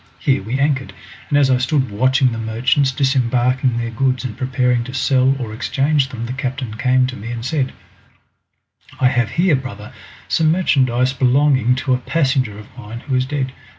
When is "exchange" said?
5.53-6.09